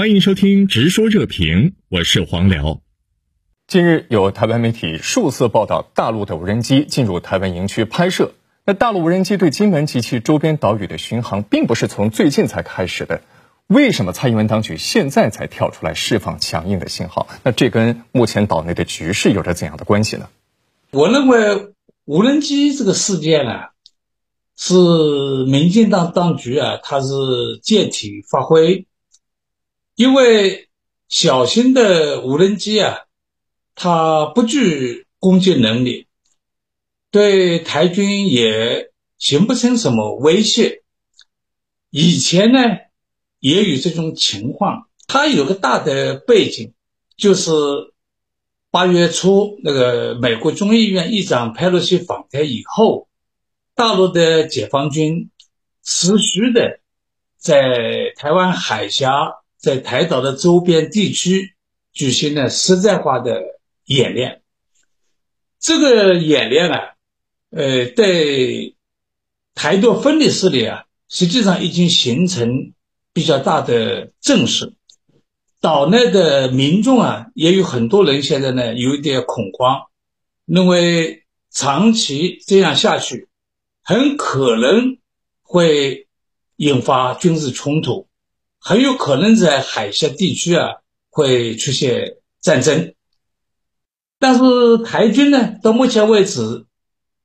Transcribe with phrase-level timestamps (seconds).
[0.00, 2.80] 欢迎收听《直说热评》，我是黄辽。
[3.66, 8.32] 近日，有台湾媒体数次报道大陆的无人机进入台湾营区拍摄。
[8.64, 13.20] 那大陆无人机对金门及其周边岛屿的巡航，并不是从最近才开始的。
[13.66, 17.28] 为什么蔡英文当局现在才跳出来释放强硬的信号？
[17.42, 20.30] 那这跟目前岛内的局势有着怎样的关系呢？
[20.92, 21.74] 我认为
[22.06, 23.52] 无人机这个事件呢，
[24.56, 27.08] 是民进党当局啊，它是
[27.62, 28.86] 借题发挥，
[30.00, 30.70] 因为
[31.10, 33.00] 小型的无人机啊，
[33.74, 36.06] 它不具攻击能力，
[37.10, 40.82] 对台军也形不成什么威胁。
[41.90, 42.60] 以前呢？
[43.40, 46.72] 也有这种情况，它有个大的背景，
[47.18, 47.52] 就是
[48.70, 53.06] 八月初那个美国众议院议长佩洛西访台以后，
[53.74, 55.28] 大陆的解放军
[55.84, 56.80] 持续的
[57.36, 61.54] 在台湾海峡、在台岛的周边地区
[61.92, 63.42] 举行了实在化的
[63.84, 64.42] 演练。
[65.58, 66.94] 这个演练啊，
[67.50, 68.74] 呃，对
[69.54, 72.72] 台独分离势力啊，实际上已经形成。
[73.12, 74.72] 比较大的阵势，
[75.60, 79.88] 岛内的民众啊，也有很多人现在呢有一点恐慌，
[80.44, 83.28] 认为长期这样下去，
[83.82, 84.98] 很可能
[85.42, 86.06] 会
[86.54, 88.06] 引发军事冲突，
[88.60, 90.76] 很有可能在海峡地区啊
[91.10, 92.94] 会出现战争。
[94.18, 96.66] 但是台军呢，到目前为止，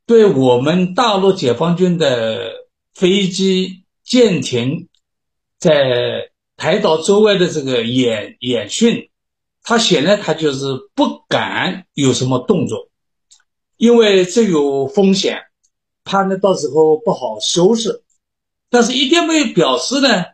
[0.06, 2.52] 对我们大陆解放军的
[2.94, 4.88] 飞机、舰艇。
[5.58, 9.10] 在台岛周围的这个演演训，
[9.64, 12.90] 他显然他就是不敢有什么动作，
[13.78, 15.42] 因为这有风险，
[16.04, 18.04] 怕呢到时候不好收拾。
[18.70, 20.26] 但是一定没有表示呢，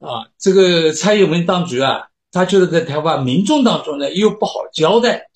[0.00, 5.28] 啊，这个蔡英文当局啊，他觉得在台湾民众当中呢又不好交代，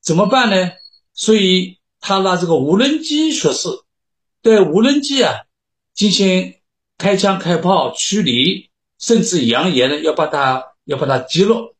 [0.00, 0.70] 怎么办呢？
[1.12, 3.68] 所以他拿这个无人机说事，
[4.40, 5.42] 对无人机啊
[5.92, 6.54] 进行。
[6.96, 8.70] 开枪开炮驱离，
[9.00, 11.74] 甚至扬言呢要把它要把它击落，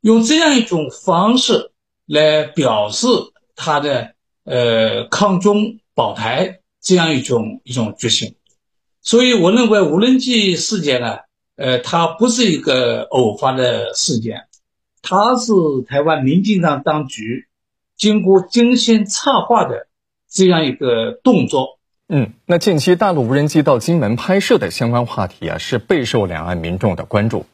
[0.00, 1.70] 用这样一种方式
[2.04, 3.06] 来表示
[3.54, 8.34] 他的呃抗中保台这样一种一种决心。
[9.02, 11.18] 所以我认为无人机事件呢，
[11.56, 14.46] 呃，它不是一个偶发的事件，
[15.02, 15.52] 它是
[15.86, 17.46] 台湾民进党当局
[17.96, 19.86] 经过精心策划的
[20.28, 21.78] 这样一个动作。
[22.08, 27.46] 嗯，那近期大陆无人机到金门拍摄的相关话题啊，是备受两岸民众的关注。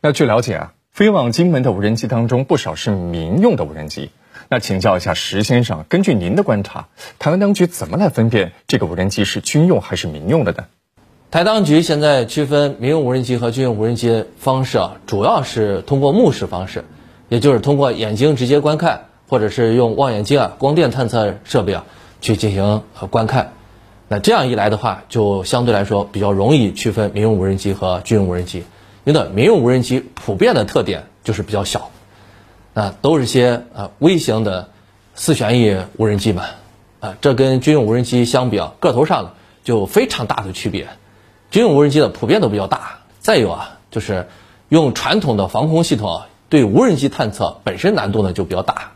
[0.00, 4.10] 那据了解啊，飞往金门的无人机当中，不少是民用的无人机。
[4.50, 6.88] 那请教一下石先生，根据您的观察，
[7.18, 10.66] 台湾当局怎么来分辨这个无人机是军用还是民用的呢？
[11.34, 16.84] 台当局现在区分民用无人机和军用无人机方式啊，主要是通过目视方式，
[17.28, 21.86] 也就是通过眼睛直接观看，或者是用望远镜啊、光电探测设备啊
[22.20, 23.52] 去进行观看。
[24.06, 28.62] 那这样一来的话，就相对来说比较容易区分民用无人机和军用无人机。
[29.02, 31.90] 因为民用无人机普遍的特点就是比较小，
[32.74, 34.68] 啊，都是些呃微型的
[35.16, 36.44] 四旋翼无人机嘛，
[37.00, 39.34] 啊，这跟军用无人机相比啊，个头上
[39.64, 40.86] 就非常大的区别。
[41.54, 44.26] 军用无人机的普遍都比较大，再有啊，就是
[44.70, 48.90] 用传统的防空系统，对无人机探测本身难度呢就比较大，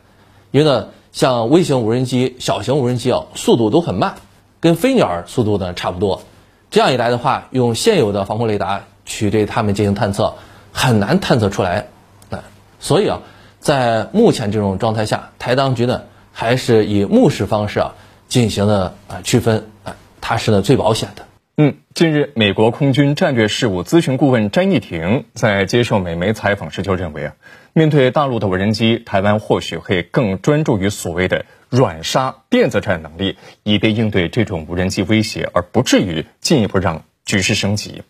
[0.51, 4.17] 因为呢，像微型无人机、小型无人机啊，速度都很慢。
[4.59, 6.23] 跟飞鸟速度呢差不多，
[6.69, 10.35] 这样一来的话，用现有的防空雷达去对它们进行探测，
[10.73, 11.87] 很难探测出来。
[12.31, 12.43] 啊，
[12.81, 13.21] 所以啊，
[13.61, 16.03] 在目前这种状态下，台当局呢
[16.33, 17.95] 还是以目视方式啊
[18.27, 21.23] 进行的啊区分啊，它是呢最保险的。
[21.61, 27.35] 嗯，近日，美国空军战略事务咨询顾问詹义庭在接受美媒采访时就认为啊，
[27.73, 31.47] 面对大陆的无人机，台湾或许会更专注于所谓的。
[31.69, 38.05] 软杀电子战能力，以便应对这种无人机威胁，而不至于进一步让局势升级。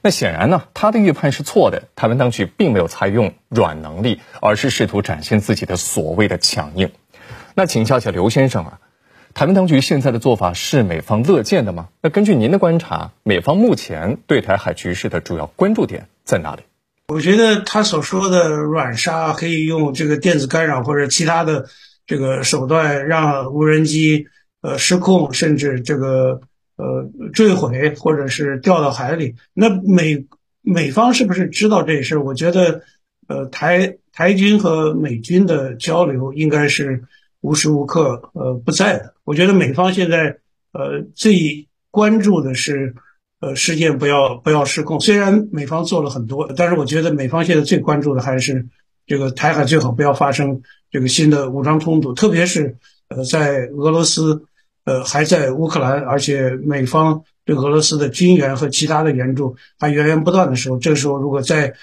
[0.00, 1.88] 那显然呢，他的预判是错的。
[1.96, 6.92] 台湾当局并没有采用软能力，而是试图展现自己的所谓的强硬。
[7.54, 8.78] 那请教一下刘先生啊，
[9.34, 11.88] 台湾当局现在的做法是美方乐见的吗？
[12.00, 16.62] 那根据您的观察，美方目前对台海局势的主要关注点在哪里？
[17.08, 21.66] 我觉得他所说的软杀可以用这个电子干扰或者其他的。
[22.04, 24.26] 这个手段让无人机
[24.60, 26.40] 呃失控，甚至这个
[26.74, 29.36] 呃坠毁，或者是掉到海里。
[29.54, 30.26] 那美
[30.62, 32.18] 美方是不是知道这事？
[32.18, 32.82] 我觉得，
[33.28, 37.04] 呃，台台军和美军的交流应该是
[37.42, 39.14] 无时无刻呃不在的。
[39.24, 40.38] 我觉得美方现在
[40.72, 42.94] 呃最关注的是
[43.40, 44.98] 呃事件不要不要失控。
[45.00, 48.66] 虽然美方做了很多，但是我觉得美方现在最关注的还是
[49.06, 52.76] 这个台海最好不要发生这个新的武装冲突，特别是
[53.08, 54.46] 呃在俄罗斯
[54.84, 61.74] 呃还在乌克兰，而且美方对俄罗斯的军援和其他的援助还源源不断的时候，这个时候如果在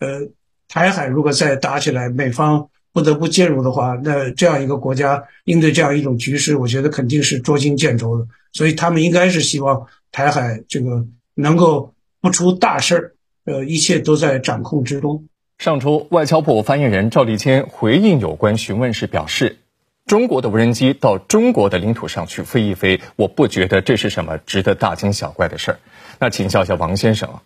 [0.00, 0.30] 呃
[0.68, 2.68] 台海如果再打起来，美方。
[2.92, 8.26] 不得不介入的话，那这样一个国家应对这样一种局势，我觉得肯定是捉襟见肘的。
[8.52, 13.12] 所以他们应该是希望台海这个能够不出大事儿，
[13.44, 15.24] 呃，一切都在掌控之中。
[15.58, 19.58] 上周，外交部发言人赵立坚回应有关询问时表示
[20.06, 25.78] ：“中国的无人机到中国的领土上去飞一飞，我不觉得这是什么值得大惊小怪的事儿。”
[26.18, 27.40] 那请教一下王先生，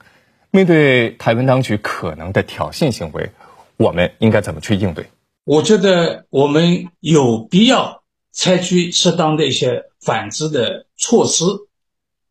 [0.51, 3.31] 面对台湾当局可能的挑衅行为，
[3.77, 5.07] 我们应该怎么去应对？
[5.47, 8.03] 我觉得我们有必要
[8.33, 11.45] 采取适当的一些反制的措施，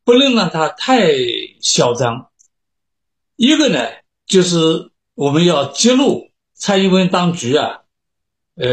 [0.03, 1.13] 不能让它太
[1.62, 2.29] 嚣张。
[3.38, 3.79] 一个呢，
[4.25, 7.83] 就是我们要揭露蔡英文当局啊，
[8.56, 8.67] 呃，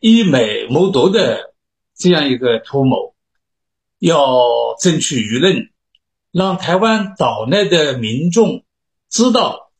[0.00, 1.52] 以美谋独的
[1.94, 3.14] 这样一个图谋，
[3.98, 4.40] 要
[4.80, 5.68] 争取舆论，
[6.30, 8.64] 让台湾岛内的民众
[9.10, 9.70] 知道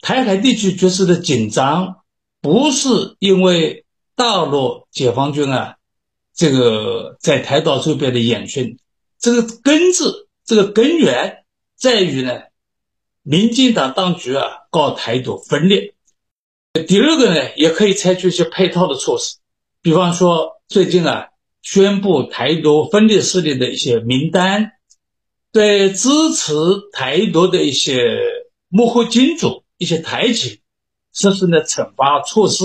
[0.00, 1.96] 台海地区局势的紧张。
[2.50, 3.84] 不是因为
[4.16, 5.76] 大陆解放军啊，
[6.34, 8.78] 这个在台岛周边的演训，
[9.18, 11.44] 这个根子，这个根源
[11.76, 12.44] 在于呢，
[13.22, 15.92] 民进党当局啊搞台独分裂。
[16.86, 19.36] 第二个呢，也可以采取一些配套的措施，
[19.82, 21.28] 比方说最近啊
[21.60, 24.72] 宣布台独分裂势力的一些名单，
[25.52, 26.54] 对支持
[26.92, 28.18] 台独的一些
[28.70, 30.62] 幕后金主、一些台企。
[31.18, 32.64] 实施的惩罚措施，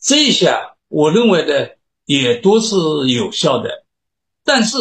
[0.00, 0.52] 这些
[0.88, 1.68] 我认为呢
[2.06, 2.74] 也都是
[3.06, 3.84] 有效的。
[4.42, 4.76] 但是，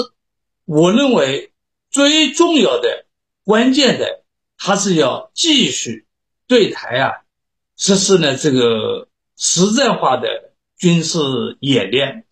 [0.66, 1.52] 我认为
[1.92, 3.06] 最重要的、
[3.44, 4.24] 关键的，
[4.56, 6.08] 还是要继续
[6.48, 7.12] 对台啊
[7.76, 11.20] 实施呢这个实战化的军事
[11.60, 12.26] 演练，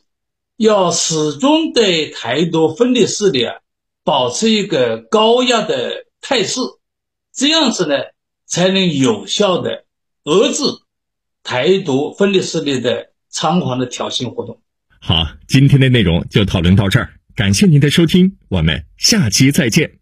[0.58, 3.58] 要始终对台独分裂势力啊
[4.04, 6.60] 保持一个高压的态势，
[7.32, 7.98] 这样子呢
[8.48, 9.85] 才能有效的。
[10.26, 10.64] 遏制
[11.44, 14.60] 台独分裂势力的猖狂的挑衅活动。
[15.00, 20.00] 好，今天的内容就讨论到这儿，感谢您的收听，我们下期再见。